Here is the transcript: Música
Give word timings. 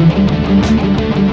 Música 0.00 1.29